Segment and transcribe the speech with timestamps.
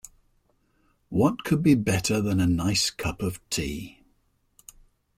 [1.09, 4.01] What could be better than a nice cup of tea?